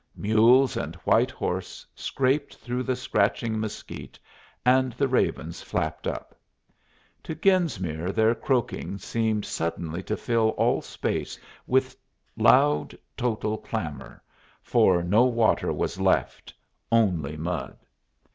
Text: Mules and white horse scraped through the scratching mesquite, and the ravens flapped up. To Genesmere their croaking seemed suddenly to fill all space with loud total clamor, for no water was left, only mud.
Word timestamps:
Mules 0.15 0.77
and 0.77 0.95
white 1.05 1.29
horse 1.29 1.85
scraped 1.93 2.55
through 2.55 2.81
the 2.81 2.95
scratching 2.95 3.59
mesquite, 3.59 4.17
and 4.65 4.93
the 4.93 5.07
ravens 5.07 5.61
flapped 5.61 6.07
up. 6.07 6.33
To 7.21 7.35
Genesmere 7.35 8.11
their 8.11 8.33
croaking 8.33 8.97
seemed 8.97 9.45
suddenly 9.45 10.01
to 10.01 10.17
fill 10.17 10.55
all 10.57 10.81
space 10.81 11.37
with 11.67 11.95
loud 12.35 12.97
total 13.15 13.59
clamor, 13.59 14.23
for 14.63 15.03
no 15.03 15.25
water 15.25 15.71
was 15.71 15.99
left, 16.01 16.51
only 16.91 17.37
mud. 17.37 17.77